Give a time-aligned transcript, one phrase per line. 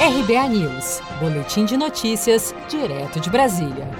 [0.00, 3.90] RBA News, Boletim de Notícias, direto de Brasília.